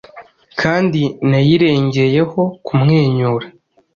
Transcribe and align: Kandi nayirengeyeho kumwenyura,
Kandi 0.61 1.01
nayirengeyeho 1.29 2.41
kumwenyura, 2.65 3.47